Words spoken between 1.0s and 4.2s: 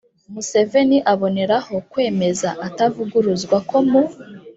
aboneraho kwemeza atavuguruzwa ko mu